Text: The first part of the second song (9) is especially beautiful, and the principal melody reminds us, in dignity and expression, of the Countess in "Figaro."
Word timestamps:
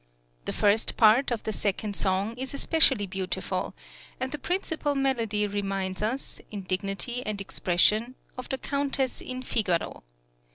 The 0.45 0.51
first 0.53 0.97
part 0.97 1.29
of 1.29 1.43
the 1.43 1.53
second 1.53 1.95
song 1.95 2.29
(9) 2.29 2.37
is 2.39 2.53
especially 2.55 3.05
beautiful, 3.05 3.75
and 4.19 4.31
the 4.31 4.39
principal 4.39 4.95
melody 4.95 5.45
reminds 5.45 6.01
us, 6.01 6.41
in 6.49 6.63
dignity 6.63 7.23
and 7.23 7.39
expression, 7.39 8.15
of 8.35 8.49
the 8.49 8.57
Countess 8.57 9.21
in 9.21 9.43
"Figaro." 9.43 10.01